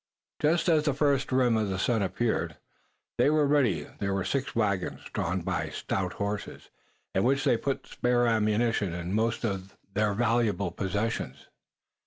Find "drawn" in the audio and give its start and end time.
5.13-5.41